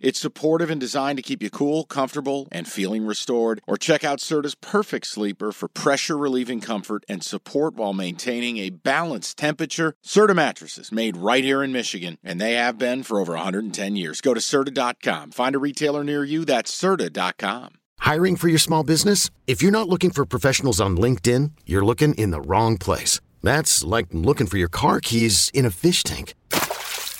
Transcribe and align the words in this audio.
It's 0.00 0.18
supportive 0.18 0.70
and 0.70 0.80
designed 0.80 1.18
to 1.18 1.22
keep 1.22 1.42
you 1.42 1.50
cool, 1.50 1.84
comfortable, 1.84 2.48
and 2.50 2.66
feeling 2.66 3.06
restored. 3.06 3.60
Or 3.66 3.76
check 3.76 4.02
out 4.02 4.18
Serta's 4.18 4.54
Perfect 4.54 5.06
Sleeper 5.06 5.52
for 5.52 5.68
pressure 5.68 6.16
relieving 6.16 6.60
comfort 6.60 7.04
and 7.08 7.22
support 7.22 7.74
while 7.74 7.92
maintaining 7.92 8.56
a 8.58 8.70
balanced 8.70 9.36
temperature. 9.36 9.94
Serta 10.04 10.34
mattresses 10.34 10.90
made 10.90 11.16
right 11.16 11.44
here 11.44 11.62
in 11.62 11.72
Michigan, 11.72 12.18
and 12.24 12.40
they 12.40 12.54
have 12.54 12.78
been 12.78 13.02
for 13.02 13.20
over 13.20 13.34
110 13.34 13.96
years. 13.96 14.20
Go 14.20 14.34
to 14.34 14.40
Serta.com. 14.40 15.32
Find 15.32 15.54
a 15.54 15.58
retailer 15.58 16.02
near 16.02 16.24
you. 16.24 16.44
That's 16.44 16.72
Serta.com. 16.72 17.74
Hiring 17.98 18.36
for 18.36 18.48
your 18.48 18.58
small 18.58 18.82
business? 18.82 19.30
If 19.46 19.62
you're 19.62 19.70
not 19.70 19.88
looking 19.88 20.10
for 20.10 20.24
professionals 20.24 20.80
on 20.80 20.96
LinkedIn, 20.96 21.52
you're 21.66 21.84
looking 21.84 22.14
in 22.14 22.30
the 22.30 22.40
wrong 22.40 22.78
place. 22.78 23.20
That's 23.42 23.84
like 23.84 24.06
looking 24.12 24.46
for 24.46 24.56
your 24.56 24.68
car 24.68 25.00
keys 25.00 25.50
in 25.52 25.64
a 25.66 25.70
fish 25.70 26.02
tank. 26.02 26.34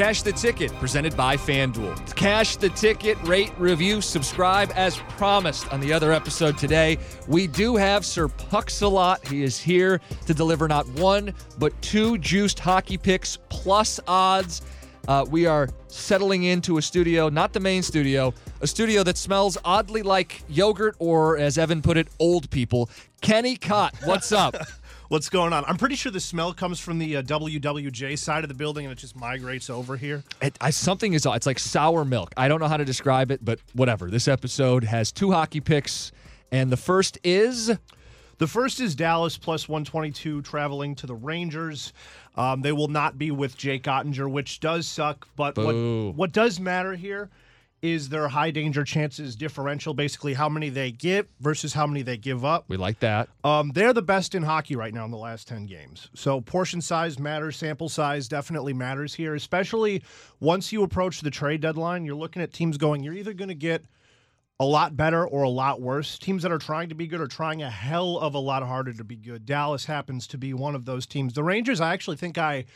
Cash 0.00 0.22
the 0.22 0.32
Ticket, 0.32 0.72
presented 0.76 1.14
by 1.14 1.36
FanDuel. 1.36 2.16
Cash 2.16 2.56
the 2.56 2.70
Ticket, 2.70 3.18
rate, 3.24 3.52
review, 3.58 4.00
subscribe 4.00 4.72
as 4.74 4.96
promised 4.96 5.70
on 5.74 5.78
the 5.78 5.92
other 5.92 6.10
episode 6.10 6.56
today. 6.56 6.96
We 7.28 7.46
do 7.46 7.76
have 7.76 8.06
Sir 8.06 8.28
Puxalot. 8.28 9.28
He 9.28 9.42
is 9.42 9.58
here 9.58 10.00
to 10.24 10.32
deliver 10.32 10.66
not 10.68 10.88
one, 10.88 11.34
but 11.58 11.78
two 11.82 12.16
juiced 12.16 12.58
hockey 12.58 12.96
picks 12.96 13.36
plus 13.50 14.00
odds. 14.08 14.62
Uh, 15.06 15.26
we 15.28 15.44
are 15.44 15.68
settling 15.88 16.44
into 16.44 16.78
a 16.78 16.82
studio, 16.82 17.28
not 17.28 17.52
the 17.52 17.60
main 17.60 17.82
studio, 17.82 18.32
a 18.62 18.66
studio 18.66 19.02
that 19.02 19.18
smells 19.18 19.58
oddly 19.66 20.02
like 20.02 20.40
yogurt 20.48 20.96
or, 20.98 21.36
as 21.36 21.58
Evan 21.58 21.82
put 21.82 21.98
it, 21.98 22.08
old 22.18 22.48
people. 22.48 22.88
Kenny 23.20 23.54
Kott, 23.54 23.94
what's 24.04 24.32
up? 24.32 24.56
What's 25.10 25.28
going 25.28 25.52
on? 25.52 25.64
I'm 25.64 25.76
pretty 25.76 25.96
sure 25.96 26.12
the 26.12 26.20
smell 26.20 26.54
comes 26.54 26.78
from 26.78 27.00
the 27.00 27.16
uh, 27.16 27.22
WWJ 27.22 28.16
side 28.16 28.44
of 28.44 28.48
the 28.48 28.54
building 28.54 28.86
and 28.86 28.92
it 28.92 28.98
just 28.98 29.16
migrates 29.16 29.68
over 29.68 29.96
here. 29.96 30.22
It, 30.40 30.56
I, 30.60 30.70
something 30.70 31.14
is 31.14 31.26
it's 31.26 31.46
like 31.46 31.58
sour 31.58 32.04
milk. 32.04 32.32
I 32.36 32.46
don't 32.46 32.60
know 32.60 32.68
how 32.68 32.76
to 32.76 32.84
describe 32.84 33.32
it, 33.32 33.44
but 33.44 33.58
whatever. 33.72 34.08
This 34.08 34.28
episode 34.28 34.84
has 34.84 35.10
two 35.10 35.32
hockey 35.32 35.58
picks, 35.58 36.12
and 36.52 36.70
the 36.70 36.76
first 36.76 37.18
is 37.24 37.72
The 38.38 38.46
first 38.46 38.78
is 38.78 38.94
Dallas 38.94 39.36
plus 39.36 39.68
122 39.68 40.42
traveling 40.42 40.94
to 40.94 41.08
the 41.08 41.16
Rangers. 41.16 41.92
Um, 42.36 42.62
they 42.62 42.70
will 42.70 42.86
not 42.86 43.18
be 43.18 43.32
with 43.32 43.56
Jake 43.56 43.82
Oettinger, 43.82 44.30
which 44.30 44.60
does 44.60 44.86
suck. 44.86 45.26
But 45.34 45.56
what, 45.56 45.74
what 46.14 46.30
does 46.30 46.60
matter 46.60 46.94
here 46.94 47.30
is 47.82 48.08
their 48.08 48.28
high 48.28 48.50
danger 48.50 48.84
chances 48.84 49.34
differential, 49.34 49.94
basically 49.94 50.34
how 50.34 50.48
many 50.48 50.68
they 50.68 50.92
get 50.92 51.28
versus 51.40 51.72
how 51.72 51.86
many 51.86 52.02
they 52.02 52.16
give 52.16 52.44
up. 52.44 52.64
we 52.68 52.76
like 52.76 53.00
that. 53.00 53.28
Um, 53.42 53.70
they're 53.74 53.92
the 53.92 54.02
best 54.02 54.34
in 54.34 54.42
hockey 54.42 54.76
right 54.76 54.92
now 54.92 55.04
in 55.04 55.10
the 55.10 55.16
last 55.16 55.48
10 55.48 55.66
games. 55.66 56.08
So 56.14 56.40
portion 56.40 56.80
size 56.80 57.18
matters, 57.18 57.56
sample 57.56 57.88
size 57.88 58.28
definitely 58.28 58.72
matters 58.72 59.14
here, 59.14 59.34
especially 59.34 60.02
once 60.40 60.72
you 60.72 60.82
approach 60.82 61.20
the 61.20 61.30
trade 61.30 61.60
deadline. 61.60 62.04
You're 62.04 62.16
looking 62.16 62.42
at 62.42 62.52
teams 62.52 62.76
going, 62.76 63.02
you're 63.02 63.14
either 63.14 63.32
going 63.32 63.48
to 63.48 63.54
get 63.54 63.84
a 64.58 64.64
lot 64.64 64.94
better 64.94 65.26
or 65.26 65.42
a 65.42 65.48
lot 65.48 65.80
worse. 65.80 66.18
Teams 66.18 66.42
that 66.42 66.52
are 66.52 66.58
trying 66.58 66.90
to 66.90 66.94
be 66.94 67.06
good 67.06 67.20
are 67.20 67.26
trying 67.26 67.62
a 67.62 67.70
hell 67.70 68.18
of 68.18 68.34
a 68.34 68.38
lot 68.38 68.62
harder 68.62 68.92
to 68.92 69.04
be 69.04 69.16
good. 69.16 69.46
Dallas 69.46 69.86
happens 69.86 70.26
to 70.28 70.38
be 70.38 70.52
one 70.52 70.74
of 70.74 70.84
those 70.84 71.06
teams. 71.06 71.32
The 71.32 71.42
Rangers, 71.42 71.80
I 71.80 71.94
actually 71.94 72.18
think 72.18 72.36
I 72.36 72.66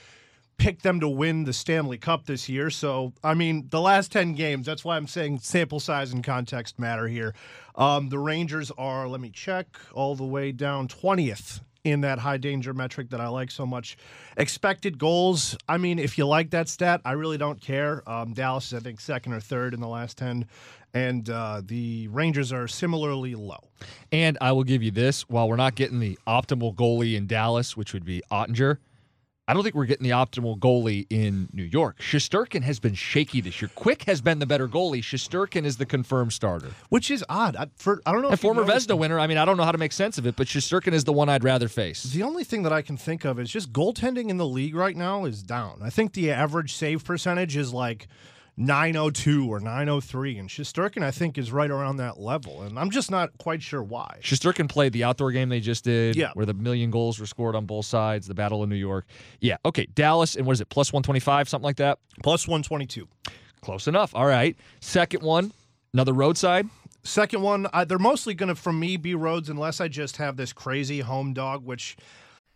picked 0.57 0.83
them 0.83 1.01
to 1.01 1.09
win 1.09 1.45
the 1.45 1.53
Stanley 1.53 1.99
Cup 1.99 2.27
this 2.27 2.49
year. 2.49 2.71
So, 2.71 3.13
I 3.23 3.35
mean, 3.35 3.67
the 3.71 3.81
last 3.81 4.13
10 4.13 4.35
games, 4.35 4.67
that's 4.67 4.85
why 4.85 4.97
I'm 4.97 5.07
saying 5.07 5.41
sample 5.41 5.81
size 5.81 6.13
and 6.13 6.23
context 6.23 6.79
matter 6.79 7.09
here. 7.09 7.35
Um, 7.75 8.09
the 8.09 8.19
Rangers 8.19 8.71
are, 8.79 9.09
let 9.09 9.21
me 9.21 9.31
check, 9.31 9.67
all 9.93 10.15
the 10.15 10.25
way 10.25 10.53
down 10.53 10.89
20th 10.89 11.61
in 11.85 12.01
that 12.01 12.19
high 12.19 12.39
danger 12.39 12.73
metric 12.73 13.11
that 13.11 13.21
I 13.21 13.29
like 13.29 13.51
so 13.51 13.67
much. 13.67 13.97
Expected 14.37 14.99
goals, 14.99 15.57
I 15.69 15.77
mean, 15.77 15.99
if 15.99 16.17
you 16.17 16.27
like 16.27 16.51
that 16.51 16.69
stat, 16.69 17.03
I 17.05 17.13
really 17.13 17.37
don't 17.37 17.61
care. 17.61 18.09
Um, 18.09 18.33
Dallas 18.33 18.67
is, 18.67 18.75
I 18.75 18.81
think, 18.81 19.01
second 19.01 19.35
or 19.35 19.41
third 19.41 19.75
in 19.75 19.81
the 19.81 19.89
last 19.89 20.17
10, 20.19 20.47
and 20.95 21.29
uh, 21.29 21.61
the 21.65 22.09
Rangers 22.09 22.53
are 22.53 22.67
similarly 22.67 23.35
low. 23.35 23.61
And 24.13 24.39
I 24.41 24.53
will 24.53 24.65
give 24.65 24.83
you 24.83 24.91
this: 24.91 25.29
while 25.29 25.49
we're 25.49 25.57
not 25.57 25.75
getting 25.75 26.01
the 26.01 26.19
optimal 26.27 26.75
goalie 26.75 27.17
in 27.17 27.27
Dallas, 27.27 27.77
which 27.77 27.93
would 27.93 28.05
be 28.05 28.23
Oettinger, 28.31 28.79
I 29.47 29.53
don't 29.53 29.63
think 29.63 29.75
we're 29.75 29.85
getting 29.85 30.05
the 30.05 30.15
optimal 30.15 30.59
goalie 30.59 31.07
in 31.11 31.51
New 31.53 31.65
York. 31.65 31.99
Shesterkin 31.99 32.63
has 32.63 32.81
been 32.81 32.95
shaky 32.95 33.43
this 33.43 33.61
year. 33.61 33.71
Quick 33.75 34.05
has 34.05 34.23
been 34.23 34.39
the 34.39 34.47
better 34.47 34.67
goalie. 34.67 35.03
Shesterkin 35.03 35.67
is 35.67 35.77
the 35.77 35.85
confirmed 35.85 36.33
starter. 36.33 36.71
Which 36.89 37.11
is 37.11 37.23
odd. 37.29 37.55
I, 37.55 37.67
for, 37.77 38.01
I 38.07 38.13
don't 38.13 38.23
know 38.23 38.31
you 38.31 38.37
former 38.37 38.65
Vezina 38.65 38.97
winner. 38.97 39.21
I 39.21 39.27
mean, 39.27 39.37
I 39.37 39.45
don't 39.45 39.59
know 39.59 39.65
how 39.65 39.73
to 39.73 39.77
make 39.77 39.93
sense 39.93 40.17
of 40.17 40.27
it, 40.27 40.35
but 40.37 40.47
Shesterkin 40.47 40.95
is 40.95 41.05
the 41.05 41.13
one 41.13 41.29
I'd 41.29 41.45
rather 41.45 41.69
face. 41.69 42.05
The 42.05 42.23
only 42.23 42.43
thing 42.43 42.63
that 42.63 42.73
I 42.73 42.81
can 42.81 42.97
think 42.97 43.27
of 43.27 43.39
is 43.39 43.51
just 43.51 43.71
goaltending 43.71 44.31
in 44.31 44.39
the 44.39 44.47
league 44.47 44.75
right 44.75 44.97
now 44.97 45.27
is 45.27 45.43
down. 45.43 45.81
I 45.83 45.91
think 45.91 46.15
the 46.15 46.31
average 46.31 46.73
save 46.73 47.05
percentage 47.05 47.55
is 47.55 47.71
like 47.71 48.09
902 48.57 49.49
or 49.51 49.59
903, 49.61 50.39
and 50.39 50.49
Shesterkin, 50.49 51.03
I 51.03 51.11
think, 51.11 51.39
is 51.39 51.51
right 51.51 51.71
around 51.71 51.97
that 51.97 52.21
level. 52.21 52.63
And 52.63 52.79
I'm 52.79 52.91
just 52.91 53.11
not 53.11 53.37
quite 53.39 53.63
sure 53.63 53.83
why. 53.83 54.19
Shesterkin 54.23 54.69
played 54.69 54.93
the 54.93 55.05
outdoor 55.05 55.33
game 55.33 55.49
they 55.49 55.61
just 55.61 55.85
did, 55.85 56.15
Yeah. 56.17 56.31
where 56.35 56.47
the 56.47 56.55
million 56.55 56.91
goals 56.91 57.19
were 57.19 57.27
scored 57.27 57.57
on 57.57 57.67
both 57.67 57.87
sides, 57.87 58.27
the 58.29 58.35
Battle 58.35 58.63
of 58.63 58.69
New 58.69 58.77
York. 58.77 59.07
Yeah, 59.41 59.57
okay, 59.65 59.87
Dallas, 59.95 60.37
and 60.37 60.47
what 60.47 60.53
is 60.53 60.61
it, 60.61 60.69
plus 60.69 60.93
125, 60.93 61.49
something 61.49 61.65
like 61.65 61.77
that? 61.77 61.99
Plus 62.23 62.47
122. 62.47 63.09
Close 63.61 63.89
enough. 63.89 64.15
All 64.15 64.27
right. 64.27 64.57
Second 64.81 65.23
one, 65.23 65.53
another 65.93 66.13
roadside. 66.13 66.69
Second 67.03 67.43
one, 67.43 67.67
I, 67.73 67.85
they're 67.85 67.99
mostly 67.99 68.35
going 68.35 68.49
to, 68.51 68.55
for 68.55 68.73
me, 68.73 68.97
be 68.97 69.15
roads 69.15 69.49
unless 69.51 69.81
I 69.81 69.89
just 69.89 70.17
have 70.19 70.37
this 70.37 70.53
crazy 70.53 71.01
home 71.01 71.33
dog, 71.35 71.65
which 71.65 71.97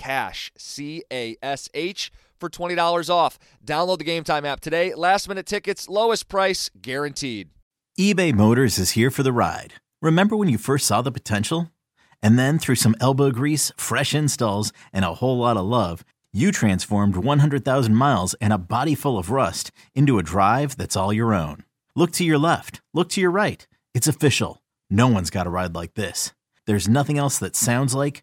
CASH, 0.00 0.50
C 0.56 1.04
A 1.12 1.36
S 1.42 1.68
H, 1.74 2.10
for 2.38 2.48
$20 2.48 3.10
off. 3.10 3.38
Download 3.64 3.98
the 3.98 4.04
Game 4.04 4.24
Time 4.24 4.46
app 4.46 4.60
today. 4.60 4.94
Last 4.94 5.28
minute 5.28 5.44
tickets, 5.44 5.88
lowest 5.90 6.26
price 6.28 6.70
guaranteed. 6.80 7.50
eBay 7.98 8.32
Motors 8.32 8.78
is 8.78 8.92
here 8.92 9.10
for 9.10 9.22
the 9.22 9.32
ride. 9.32 9.74
Remember 10.00 10.36
when 10.36 10.48
you 10.48 10.56
first 10.56 10.86
saw 10.86 11.02
the 11.02 11.12
potential? 11.12 11.70
And 12.22 12.38
then 12.38 12.58
through 12.58 12.76
some 12.76 12.96
elbow 12.98 13.30
grease, 13.30 13.72
fresh 13.76 14.14
installs, 14.14 14.72
and 14.92 15.04
a 15.04 15.14
whole 15.14 15.36
lot 15.38 15.58
of 15.58 15.66
love, 15.66 16.02
you 16.32 16.50
transformed 16.50 17.16
100,000 17.16 17.94
miles 17.94 18.34
and 18.40 18.52
a 18.54 18.58
body 18.58 18.94
full 18.94 19.18
of 19.18 19.30
rust 19.30 19.70
into 19.94 20.18
a 20.18 20.22
drive 20.22 20.76
that's 20.78 20.96
all 20.96 21.12
your 21.12 21.34
own. 21.34 21.64
Look 21.94 22.12
to 22.12 22.24
your 22.24 22.38
left, 22.38 22.80
look 22.94 23.10
to 23.10 23.20
your 23.20 23.30
right. 23.30 23.66
It's 23.92 24.08
official. 24.08 24.62
No 24.88 25.08
one's 25.08 25.28
got 25.30 25.46
a 25.46 25.50
ride 25.50 25.74
like 25.74 25.94
this. 25.94 26.32
There's 26.66 26.88
nothing 26.88 27.18
else 27.18 27.38
that 27.38 27.56
sounds 27.56 27.94
like, 27.94 28.22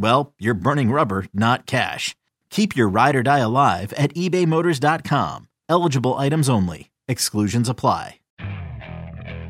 well, 0.00 0.34
you're 0.38 0.54
burning 0.54 0.90
rubber, 0.90 1.26
not 1.32 1.66
cash. 1.66 2.16
Keep 2.50 2.76
your 2.76 2.88
ride 2.88 3.16
or 3.16 3.22
die 3.22 3.38
alive 3.38 3.92
at 3.94 4.14
ebaymotors.com. 4.14 5.48
Eligible 5.68 6.16
items 6.16 6.48
only. 6.48 6.90
Exclusions 7.08 7.68
apply. 7.68 8.16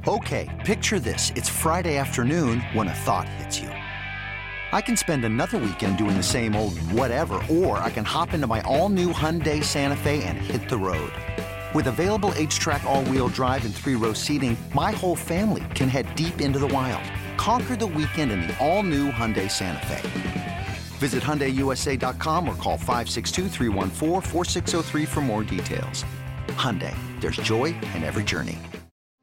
Okay, 0.08 0.48
picture 0.64 0.98
this. 0.98 1.30
It's 1.36 1.50
Friday 1.50 1.98
afternoon 1.98 2.60
when 2.72 2.88
a 2.88 2.94
thought 2.94 3.28
hits 3.28 3.60
you. 3.60 3.68
I 3.68 4.80
can 4.80 4.96
spend 4.96 5.26
another 5.26 5.58
weekend 5.58 5.98
doing 5.98 6.16
the 6.16 6.22
same 6.22 6.56
old 6.56 6.78
whatever, 6.92 7.34
or 7.50 7.76
I 7.78 7.90
can 7.90 8.06
hop 8.06 8.32
into 8.32 8.46
my 8.46 8.62
all 8.62 8.88
new 8.88 9.12
Hyundai 9.12 9.62
Santa 9.62 9.96
Fe 9.96 10.22
and 10.24 10.38
hit 10.38 10.70
the 10.70 10.78
road. 10.78 11.12
With 11.74 11.88
available 11.88 12.30
HTRAC, 12.30 12.82
all 12.84 13.04
wheel 13.04 13.28
drive, 13.28 13.64
and 13.66 13.74
three 13.74 13.94
row 13.94 14.14
seating, 14.14 14.56
my 14.74 14.90
whole 14.90 15.16
family 15.16 15.64
can 15.74 15.90
head 15.90 16.06
deep 16.14 16.40
into 16.40 16.58
the 16.58 16.68
wild. 16.68 17.04
Conquer 17.36 17.76
the 17.76 17.86
weekend 17.86 18.32
in 18.32 18.40
the 18.40 18.58
all 18.58 18.82
new 18.82 19.10
Hyundai 19.10 19.50
Santa 19.50 19.86
Fe. 19.86 20.29
Visit 21.00 21.22
HyundaiUSA.com 21.22 22.46
or 22.46 22.54
call 22.56 22.76
562 22.76 23.48
for 25.06 25.20
more 25.22 25.42
details. 25.42 26.04
Hyundai, 26.48 26.94
there's 27.20 27.38
joy 27.38 27.74
in 27.94 28.04
every 28.04 28.22
journey. 28.22 28.58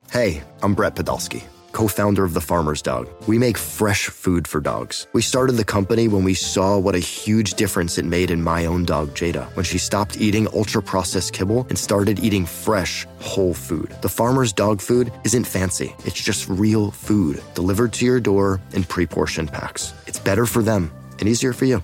Hey, 0.10 0.44
I'm 0.64 0.74
Brett 0.74 0.96
Podolsky, 0.96 1.44
co-founder 1.74 2.24
of 2.24 2.34
The 2.34 2.42
Farmer's 2.42 2.82
Dog. 2.82 3.10
We 3.28 3.38
make 3.38 3.60
fresh 3.60 4.08
food 4.08 4.48
for 4.48 4.60
dogs. 4.60 5.06
We 5.14 5.22
started 5.22 5.54
the 5.54 5.64
company 5.64 6.08
when 6.08 6.24
we 6.24 6.34
saw 6.34 6.80
what 6.80 6.96
a 6.96 7.00
huge 7.00 7.54
difference 7.54 8.00
it 8.00 8.06
made 8.06 8.32
in 8.32 8.42
my 8.42 8.66
own 8.66 8.84
dog, 8.84 9.10
Jada, 9.10 9.46
when 9.56 9.66
she 9.66 9.78
stopped 9.78 10.20
eating 10.20 10.48
ultra-processed 10.56 11.32
kibble 11.32 11.68
and 11.70 11.78
started 11.78 12.24
eating 12.24 12.48
fresh, 12.48 13.06
whole 13.20 13.54
food. 13.54 13.96
The 14.02 14.10
Farmer's 14.10 14.52
Dog 14.52 14.82
food 14.82 15.12
isn't 15.26 15.44
fancy. 15.46 15.94
It's 16.06 16.24
just 16.24 16.50
real 16.50 16.90
food 16.90 17.44
delivered 17.54 17.94
to 17.94 18.06
your 18.06 18.20
door 18.20 18.62
in 18.74 18.84
pre-portioned 18.84 19.52
packs. 19.52 19.94
It's 20.08 20.20
better 20.20 20.48
for 20.48 20.64
them 20.64 20.92
and 21.20 21.28
easier 21.30 21.54
for 21.54 21.66
you. 21.66 21.82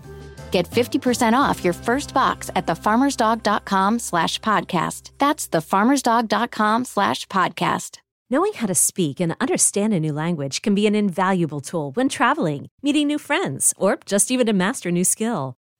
Get 0.52 0.70
50% 0.70 1.34
off 1.34 1.64
your 1.64 1.74
first 1.74 2.14
box 2.14 2.52
at 2.56 2.68
thefarmersdog.com 2.68 4.00
slash 4.00 4.40
podcast. 4.40 5.10
That's 5.18 5.48
thefarmersdog.com 5.48 6.86
slash 6.86 7.26
podcast. 7.28 7.98
Knowing 8.30 8.54
how 8.54 8.68
to 8.68 8.76
speak 8.76 9.20
and 9.20 9.36
understand 9.42 9.94
a 9.94 10.00
new 10.00 10.14
language 10.14 10.62
can 10.62 10.76
be 10.76 10.88
an 10.88 10.96
invaluable 10.96 11.62
tool 11.62 11.92
when 11.96 12.10
traveling, 12.10 12.70
meeting 12.82 13.08
new 13.08 13.20
friends, 13.20 13.74
or 13.78 13.98
just 14.06 14.32
even 14.32 14.48
to 14.48 14.54
master 14.54 14.90
a 14.90 14.92
new 14.92 15.04
skill. 15.04 15.56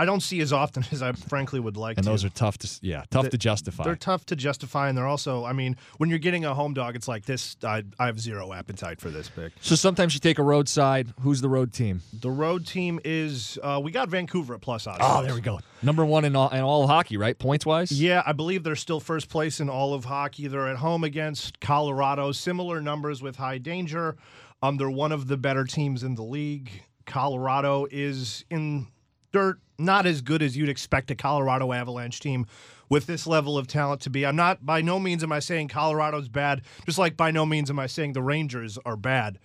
I 0.00 0.04
don't 0.06 0.20
see 0.22 0.40
as 0.40 0.52
often 0.52 0.84
as 0.92 1.02
I 1.02 1.12
frankly 1.12 1.60
would 1.60 1.76
like 1.76 1.98
And 1.98 2.04
to. 2.04 2.10
those 2.10 2.24
are 2.24 2.30
tough 2.30 2.56
to, 2.58 2.78
yeah, 2.80 3.04
tough 3.10 3.24
They- 3.24 3.28
to 3.30 3.38
justify. 3.38 3.84
They're 3.84 3.96
tough 3.96 4.24
to 4.26 4.36
justify, 4.36 4.88
and 4.88 4.96
they're 4.96 5.06
also, 5.06 5.44
I 5.44 5.52
mean, 5.52 5.76
when 5.98 6.08
you're 6.08 6.18
getting 6.18 6.44
a 6.44 6.54
home 6.54 6.72
dog, 6.74 6.96
it's 6.96 7.06
like 7.08 7.24
this. 7.26 7.56
I, 7.62 7.82
I 7.98 8.06
have 8.06 8.18
zero 8.18 8.52
appetite 8.52 9.00
for 9.00 9.10
this 9.10 9.28
pick. 9.28 9.52
so 9.60 9.74
sometimes 9.74 10.14
you 10.14 10.20
take 10.20 10.38
a 10.38 10.42
roadside. 10.42 11.12
Who's 11.20 11.40
the 11.40 11.48
road 11.48 11.72
team? 11.72 12.00
The 12.18 12.30
road 12.30 12.66
team 12.66 12.98
is, 13.04 13.58
uh, 13.62 13.80
we 13.82 13.90
got 13.92 14.08
Vancouver 14.08 14.54
at 14.54 14.60
plus 14.62 14.86
odds. 14.86 14.98
Oh, 15.02 15.22
there 15.22 15.34
we 15.34 15.40
go. 15.40 15.60
Number 15.82 16.04
one 16.04 16.24
in 16.24 16.34
all, 16.36 16.48
in 16.50 16.60
all 16.60 16.86
hockey, 16.86 17.16
right? 17.16 17.38
Points 17.38 17.66
wise. 17.66 17.92
Yeah, 17.92 18.22
I 18.24 18.32
believe 18.32 18.62
they're 18.64 18.76
still 18.76 19.00
first 19.00 19.28
place 19.28 19.60
in 19.60 19.68
all 19.68 19.92
of 19.94 20.04
hockey. 20.06 20.46
They're 20.46 20.68
at 20.68 20.76
home 20.76 21.04
against 21.04 21.60
Colorado. 21.60 22.32
Similar 22.32 22.80
numbers 22.80 23.22
with 23.22 23.36
high 23.36 23.58
danger. 23.58 24.16
Um, 24.62 24.76
they're 24.76 24.90
one 24.90 25.12
of 25.12 25.26
the 25.28 25.36
better 25.36 25.64
teams 25.64 26.02
in 26.02 26.14
the 26.14 26.22
league. 26.22 26.70
Colorado 27.06 27.86
is 27.90 28.44
in 28.50 28.86
they're 29.32 29.58
not 29.78 30.06
as 30.06 30.20
good 30.20 30.42
as 30.42 30.56
you'd 30.56 30.68
expect 30.68 31.10
a 31.10 31.14
Colorado 31.14 31.72
Avalanche 31.72 32.20
team 32.20 32.46
with 32.88 33.06
this 33.06 33.26
level 33.26 33.56
of 33.56 33.66
talent 33.66 34.02
to 34.02 34.10
be. 34.10 34.26
I'm 34.26 34.36
not 34.36 34.66
by 34.66 34.82
no 34.82 34.98
means 34.98 35.22
am 35.22 35.32
I 35.32 35.38
saying 35.38 35.68
Colorado's 35.68 36.28
bad, 36.28 36.62
just 36.84 36.98
like 36.98 37.16
by 37.16 37.30
no 37.30 37.46
means 37.46 37.70
am 37.70 37.78
I 37.78 37.86
saying 37.86 38.12
the 38.12 38.22
Rangers 38.22 38.78
are 38.84 38.96
bad. 38.96 39.38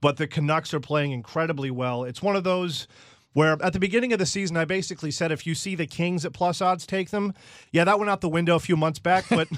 But 0.00 0.16
the 0.16 0.26
Canucks 0.26 0.74
are 0.74 0.80
playing 0.80 1.12
incredibly 1.12 1.70
well. 1.70 2.04
It's 2.04 2.22
one 2.22 2.36
of 2.36 2.44
those 2.44 2.86
where 3.32 3.56
at 3.62 3.72
the 3.72 3.80
beginning 3.80 4.12
of 4.12 4.18
the 4.18 4.26
season 4.26 4.56
I 4.56 4.64
basically 4.64 5.10
said 5.10 5.32
if 5.32 5.46
you 5.46 5.54
see 5.54 5.74
the 5.74 5.86
Kings 5.86 6.24
at 6.24 6.32
plus 6.32 6.60
odds 6.60 6.86
take 6.86 7.10
them. 7.10 7.34
Yeah, 7.72 7.84
that 7.84 7.98
went 7.98 8.10
out 8.10 8.20
the 8.20 8.28
window 8.28 8.56
a 8.56 8.60
few 8.60 8.76
months 8.76 8.98
back, 8.98 9.26
but 9.28 9.48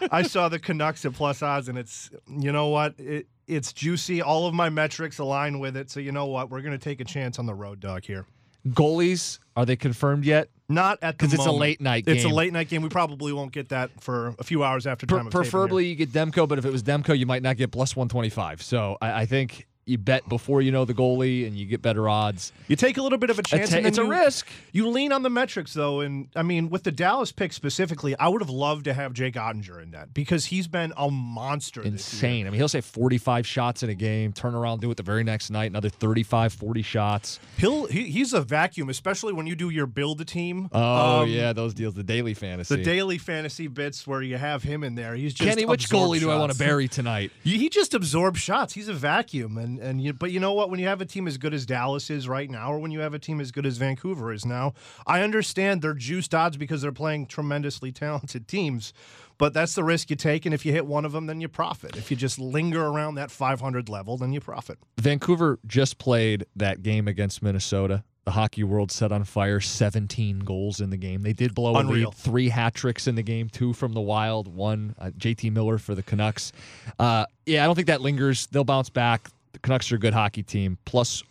I 0.10 0.22
saw 0.22 0.48
the 0.48 0.58
Canucks 0.58 1.04
at 1.04 1.12
plus 1.12 1.42
odds 1.42 1.68
and 1.68 1.76
it's 1.76 2.10
you 2.28 2.52
know 2.52 2.68
what? 2.68 2.98
It, 2.98 3.26
it's 3.46 3.72
juicy. 3.72 4.22
All 4.22 4.46
of 4.46 4.54
my 4.54 4.68
metrics 4.68 5.18
align 5.18 5.58
with 5.58 5.76
it. 5.76 5.90
So 5.90 6.00
you 6.00 6.12
know 6.12 6.26
what? 6.26 6.48
We're 6.50 6.62
going 6.62 6.78
to 6.78 6.82
take 6.82 7.00
a 7.00 7.04
chance 7.04 7.38
on 7.38 7.46
the 7.46 7.54
road 7.54 7.80
dog 7.80 8.04
here. 8.04 8.26
Goalies 8.68 9.38
are 9.56 9.66
they 9.66 9.76
confirmed 9.76 10.24
yet? 10.24 10.48
Not 10.68 10.98
at 11.02 11.18
the 11.18 11.26
'Cause 11.26 11.34
it's 11.34 11.44
a 11.46 11.52
late 11.52 11.80
night 11.80 12.04
It's 12.06 12.24
a 12.24 12.28
game. 12.28 12.34
late 12.34 12.52
night 12.52 12.68
game. 12.68 12.80
We 12.82 12.88
probably 12.88 13.32
won't 13.32 13.52
get 13.52 13.68
that 13.70 13.90
for 14.00 14.34
a 14.38 14.44
few 14.44 14.64
hours 14.64 14.86
after 14.86 15.04
time 15.04 15.26
of 15.26 15.32
taping 15.32 15.42
preferably 15.42 15.86
you 15.86 15.94
get 15.94 16.12
Demko, 16.12 16.48
but 16.48 16.58
if 16.58 16.64
it 16.64 16.72
was 16.72 16.82
Demko, 16.82 17.18
you 17.18 17.26
might 17.26 17.42
not 17.42 17.56
get 17.58 17.70
plus 17.72 17.94
one 17.94 18.08
twenty 18.08 18.30
five. 18.30 18.62
So 18.62 18.96
I, 19.02 19.22
I 19.22 19.26
think 19.26 19.66
you 19.84 19.98
bet 19.98 20.28
before 20.28 20.62
you 20.62 20.70
know 20.70 20.84
the 20.84 20.94
goalie, 20.94 21.46
and 21.46 21.56
you 21.56 21.66
get 21.66 21.82
better 21.82 22.08
odds. 22.08 22.52
You 22.68 22.76
take 22.76 22.96
a 22.96 23.02
little 23.02 23.18
bit 23.18 23.30
of 23.30 23.38
a 23.38 23.42
chance. 23.42 23.70
ta- 23.70 23.76
and 23.78 23.86
it's 23.86 23.98
a 23.98 24.04
risk. 24.04 24.46
You 24.72 24.88
lean 24.88 25.12
on 25.12 25.22
the 25.22 25.30
metrics, 25.30 25.74
though, 25.74 26.00
and 26.00 26.28
I 26.36 26.42
mean, 26.42 26.70
with 26.70 26.84
the 26.84 26.92
Dallas 26.92 27.32
pick 27.32 27.52
specifically, 27.52 28.16
I 28.18 28.28
would 28.28 28.40
have 28.42 28.50
loved 28.50 28.84
to 28.84 28.94
have 28.94 29.12
Jake 29.12 29.34
Oettinger 29.34 29.82
in 29.82 29.90
that 29.90 30.14
because 30.14 30.46
he's 30.46 30.68
been 30.68 30.92
a 30.96 31.10
monster. 31.10 31.80
this 31.82 31.90
year. 31.90 32.30
Insane. 32.30 32.46
I 32.46 32.50
mean, 32.50 32.58
he'll 32.58 32.68
say 32.68 32.80
45 32.80 33.46
shots 33.46 33.82
in 33.82 33.90
a 33.90 33.94
game, 33.94 34.32
turn 34.32 34.54
around, 34.54 34.80
do 34.80 34.90
it 34.90 34.96
the 34.96 35.02
very 35.02 35.24
next 35.24 35.50
night, 35.50 35.70
another 35.70 35.88
35, 35.88 36.52
40 36.52 36.82
shots. 36.82 37.40
He'll 37.58 37.86
he, 37.86 38.04
he's 38.04 38.32
a 38.32 38.40
vacuum, 38.40 38.88
especially 38.88 39.32
when 39.32 39.46
you 39.46 39.56
do 39.56 39.70
your 39.70 39.86
build 39.86 40.20
a 40.20 40.24
team. 40.24 40.68
Oh, 40.72 41.22
Um, 41.22 41.28
yeah, 41.28 41.52
those 41.52 41.74
deals, 41.74 41.94
the 41.94 42.02
daily 42.02 42.34
fantasy. 42.34 42.76
The 42.76 42.82
daily 42.82 43.18
fantasy 43.18 43.66
bits 43.66 44.06
where 44.06 44.22
you 44.22 44.36
have 44.36 44.62
him 44.62 44.84
in 44.84 44.94
there. 44.94 45.14
He's 45.14 45.34
just 45.34 45.48
Kenny, 45.48 45.64
which 45.64 45.88
goalie 45.88 46.20
do 46.20 46.30
I 46.30 46.36
want 46.38 46.52
to 46.52 46.58
bury 46.58 46.88
tonight? 46.88 47.30
He 47.42 47.58
he 47.58 47.68
just 47.68 47.92
absorbs 47.94 48.40
shots. 48.40 48.72
He's 48.74 48.88
a 48.88 48.94
vacuum, 48.94 49.58
and 49.58 49.71
and 49.80 50.00
you, 50.00 50.12
but 50.12 50.30
you 50.30 50.40
know 50.40 50.52
what? 50.52 50.70
When 50.70 50.80
you 50.80 50.86
have 50.86 51.00
a 51.00 51.06
team 51.06 51.26
as 51.26 51.38
good 51.38 51.54
as 51.54 51.66
Dallas 51.66 52.10
is 52.10 52.28
right 52.28 52.50
now, 52.50 52.72
or 52.72 52.78
when 52.78 52.90
you 52.90 53.00
have 53.00 53.14
a 53.14 53.18
team 53.18 53.40
as 53.40 53.52
good 53.52 53.66
as 53.66 53.76
Vancouver 53.78 54.32
is 54.32 54.44
now, 54.44 54.74
I 55.06 55.22
understand 55.22 55.82
they're 55.82 55.94
juiced 55.94 56.34
odds 56.34 56.56
because 56.56 56.82
they're 56.82 56.92
playing 56.92 57.26
tremendously 57.26 57.92
talented 57.92 58.48
teams. 58.48 58.92
But 59.38 59.54
that's 59.54 59.74
the 59.74 59.82
risk 59.82 60.10
you 60.10 60.16
take, 60.16 60.46
and 60.46 60.54
if 60.54 60.64
you 60.64 60.72
hit 60.72 60.86
one 60.86 61.04
of 61.04 61.12
them, 61.12 61.26
then 61.26 61.40
you 61.40 61.48
profit. 61.48 61.96
If 61.96 62.10
you 62.10 62.16
just 62.16 62.38
linger 62.38 62.86
around 62.86 63.16
that 63.16 63.30
500 63.30 63.88
level, 63.88 64.16
then 64.16 64.32
you 64.32 64.40
profit. 64.40 64.78
Vancouver 64.98 65.58
just 65.66 65.98
played 65.98 66.46
that 66.54 66.82
game 66.82 67.08
against 67.08 67.42
Minnesota. 67.42 68.04
The 68.24 68.30
hockey 68.30 68.62
world 68.62 68.92
set 68.92 69.10
on 69.10 69.24
fire. 69.24 69.58
17 69.58 70.40
goals 70.40 70.80
in 70.80 70.90
the 70.90 70.96
game. 70.96 71.22
They 71.22 71.32
did 71.32 71.56
blow 71.56 71.76
a 71.76 71.82
lead. 71.82 72.14
Three 72.14 72.50
hat 72.50 72.72
tricks 72.72 73.08
in 73.08 73.16
the 73.16 73.22
game. 73.24 73.48
Two 73.48 73.72
from 73.72 73.94
the 73.94 74.00
Wild. 74.00 74.46
One 74.46 74.94
uh, 74.96 75.06
JT 75.06 75.52
Miller 75.52 75.76
for 75.78 75.96
the 75.96 76.04
Canucks. 76.04 76.52
Uh, 77.00 77.26
yeah, 77.46 77.64
I 77.64 77.66
don't 77.66 77.74
think 77.74 77.88
that 77.88 78.00
lingers. 78.00 78.46
They'll 78.46 78.62
bounce 78.62 78.90
back. 78.90 79.28
The 79.52 79.58
Canucks 79.60 79.90
are 79.92 79.96
a 79.96 79.98
good 79.98 80.14
hockey 80.14 80.42
team. 80.42 80.78
Plus 80.84 81.20
Do 81.22 81.26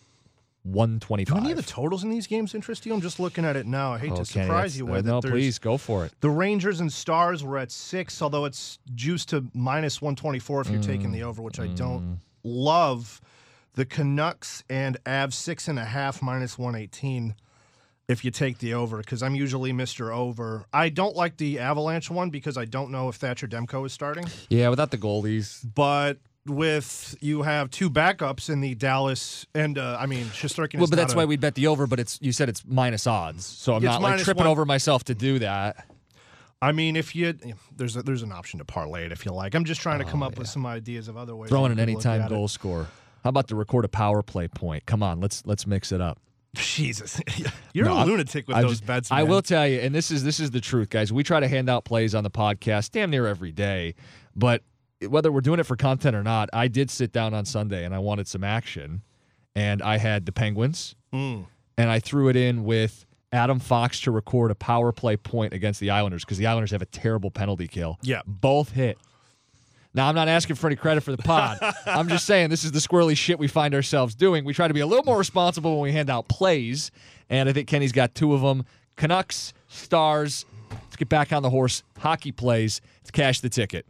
125. 0.63 1.37
any 1.43 1.51
of 1.51 1.57
the 1.57 1.63
totals 1.63 2.03
in 2.03 2.09
these 2.11 2.27
games 2.27 2.53
interest 2.53 2.85
you? 2.85 2.93
I'm 2.93 3.01
just 3.01 3.19
looking 3.19 3.45
at 3.45 3.55
it 3.55 3.65
now. 3.65 3.93
I 3.93 3.97
hate 3.99 4.11
Oh, 4.11 4.17
to 4.17 4.25
surprise 4.25 4.77
you 4.77 4.85
with 4.85 5.05
No, 5.05 5.17
it. 5.17 5.21
There's- 5.21 5.33
please 5.33 5.59
go 5.59 5.77
for 5.77 6.05
it. 6.05 6.13
The 6.21 6.29
Rangers 6.29 6.79
and 6.79 6.91
Stars 6.93 7.43
were 7.43 7.57
at 7.57 7.71
six, 7.71 8.21
although 8.21 8.45
it's 8.45 8.77
juiced 8.93 9.29
to 9.29 9.45
minus 9.53 10.01
124 10.01 10.61
if 10.61 10.69
you're 10.69 10.81
taking 10.81 11.09
Mm, 11.09 11.13
the 11.13 11.23
over, 11.23 11.41
which 11.41 11.59
I 11.59 11.67
don't 11.67 12.19
love. 12.43 13.21
the 13.73 13.85
Canucks 13.85 14.63
and 14.69 15.01
Avs 15.05 15.33
six 15.33 15.67
and 15.67 15.79
a 15.79 15.85
half 15.85 16.21
minus 16.21 16.57
118 16.59 17.35
if 18.09 18.25
you 18.25 18.29
take 18.29 18.57
the 18.57 18.73
over 18.73 18.97
because 18.97 19.23
I'm 19.23 19.33
usually 19.33 19.71
Mr. 19.71 20.13
Over. 20.13 20.65
I 20.73 20.89
don't 20.89 21.15
like 21.15 21.37
the 21.37 21.57
Avalanche 21.57 22.11
one 22.11 22.29
because 22.29 22.57
I 22.57 22.65
don't 22.65 22.91
know 22.91 23.07
if 23.07 23.15
Thatcher 23.15 23.47
Demko 23.47 23.85
is 23.85 23.93
starting. 23.93 24.25
Yeah, 24.49 24.67
without 24.69 24.91
the 24.91 24.97
goalies. 24.97 25.65
But 25.73 26.17
with 26.47 27.15
you 27.21 27.43
have 27.43 27.69
two 27.69 27.89
backups 27.89 28.49
in 28.49 28.61
the 28.61 28.73
Dallas 28.75 29.45
and 29.53 29.77
uh, 29.77 29.97
I 29.99 30.05
mean 30.05 30.25
Shesterkin. 30.27 30.79
Well, 30.79 30.87
but 30.87 30.95
that's 30.95 31.15
why 31.15 31.25
we 31.25 31.37
bet 31.37 31.55
the 31.55 31.67
over. 31.67 31.87
But 31.87 31.99
it's 31.99 32.17
you 32.21 32.31
said 32.31 32.49
it's 32.49 32.63
minus 32.67 33.05
odds, 33.07 33.45
so 33.45 33.75
I'm 33.75 33.83
not 33.83 34.01
like 34.01 34.19
tripping 34.21 34.41
one- 34.43 34.47
over 34.51 34.65
myself 34.65 35.03
to 35.05 35.15
do 35.15 35.39
that. 35.39 35.85
I 36.63 36.71
mean, 36.73 36.95
if 36.95 37.15
you 37.15 37.33
there's 37.75 37.95
a, 37.95 38.03
there's 38.03 38.21
an 38.21 38.31
option 38.31 38.59
to 38.59 38.65
parlay 38.65 39.05
it 39.05 39.11
if 39.11 39.25
you 39.25 39.31
like. 39.33 39.55
I'm 39.55 39.65
just 39.65 39.81
trying 39.81 39.99
to 39.99 40.05
come 40.05 40.21
up 40.21 40.37
with 40.37 40.47
some 40.47 40.65
ideas 40.65 41.07
of 41.07 41.17
other 41.17 41.35
ways. 41.35 41.49
Throwing 41.49 41.71
an 41.71 41.79
anytime 41.79 42.21
at 42.21 42.31
it. 42.31 42.35
goal 42.35 42.47
score. 42.47 42.87
How 43.23 43.29
about 43.29 43.47
to 43.49 43.55
record 43.55 43.85
a 43.85 43.87
power 43.87 44.21
play 44.23 44.47
point? 44.47 44.85
Come 44.85 45.01
on, 45.03 45.19
let's 45.19 45.43
let's 45.45 45.65
mix 45.67 45.91
it 45.91 46.01
up. 46.01 46.19
Jesus, 46.55 47.19
you're 47.73 47.85
No, 47.85 48.03
a 48.03 48.05
lunatic 48.05 48.47
with 48.47 48.57
I'm 48.57 48.63
those 48.63 48.71
just- 48.73 48.85
bets. 48.85 49.11
I 49.11 49.23
will 49.23 49.41
tell 49.41 49.67
you, 49.67 49.79
and 49.79 49.93
this 49.95 50.11
is 50.11 50.23
this 50.23 50.39
is 50.39 50.51
the 50.51 50.61
truth, 50.61 50.89
guys. 50.89 51.11
We 51.13 51.23
try 51.23 51.39
to 51.39 51.47
hand 51.47 51.69
out 51.69 51.85
plays 51.85 52.13
on 52.13 52.23
the 52.23 52.31
podcast 52.31 52.91
damn 52.91 53.09
near 53.09 53.25
every 53.25 53.51
day, 53.51 53.95
but 54.35 54.61
whether 55.07 55.31
we're 55.31 55.41
doing 55.41 55.59
it 55.59 55.63
for 55.65 55.75
content 55.75 56.15
or 56.15 56.23
not, 56.23 56.49
I 56.53 56.67
did 56.67 56.89
sit 56.89 57.11
down 57.11 57.33
on 57.33 57.45
Sunday 57.45 57.85
and 57.85 57.93
I 57.95 57.99
wanted 57.99 58.27
some 58.27 58.43
action, 58.43 59.01
and 59.55 59.81
I 59.81 59.97
had 59.97 60.25
the 60.25 60.31
Penguins, 60.31 60.95
Mm. 61.13 61.45
and 61.77 61.89
I 61.89 61.99
threw 61.99 62.29
it 62.29 62.35
in 62.35 62.63
with 62.63 63.05
Adam 63.33 63.59
Fox 63.59 63.99
to 64.01 64.11
record 64.11 64.51
a 64.51 64.55
power 64.55 64.91
play 64.91 65.17
point 65.17 65.53
against 65.53 65.79
the 65.79 65.89
Islanders 65.89 66.23
because 66.23 66.37
the 66.37 66.47
Islanders 66.47 66.71
have 66.71 66.81
a 66.81 66.85
terrible 66.85 67.31
penalty 67.31 67.67
kill. 67.67 67.97
Yeah. 68.01 68.21
both 68.25 68.71
hit. 68.71 68.97
Now, 69.93 70.07
I'm 70.07 70.15
not 70.15 70.29
asking 70.29 70.55
for 70.55 70.67
any 70.67 70.77
credit 70.77 71.01
for 71.01 71.11
the 71.13 71.21
pod. 71.21 71.57
I'm 71.85 72.07
just 72.07 72.25
saying 72.25 72.49
this 72.49 72.63
is 72.63 72.71
the 72.71 72.79
squirrely 72.79 73.17
shit 73.17 73.37
we 73.39 73.47
find 73.49 73.75
ourselves 73.75 74.15
doing. 74.15 74.45
We 74.45 74.53
try 74.53 74.69
to 74.69 74.73
be 74.73 74.79
a 74.79 74.85
little 74.87 75.03
more 75.03 75.17
responsible 75.17 75.71
when 75.73 75.81
we 75.81 75.91
hand 75.91 76.09
out 76.09 76.29
plays, 76.29 76.91
and 77.29 77.49
I 77.49 77.53
think 77.53 77.67
Kenny's 77.67 77.91
got 77.91 78.15
two 78.15 78.33
of 78.33 78.41
them 78.41 78.63
Canucks, 78.95 79.53
Stars. 79.67 80.45
Let's 80.69 80.95
get 80.95 81.09
back 81.09 81.33
on 81.33 81.43
the 81.43 81.49
horse. 81.49 81.83
Hockey 81.97 82.31
plays. 82.31 82.79
Let's 83.01 83.11
cash 83.11 83.39
the 83.41 83.49
ticket. 83.49 83.85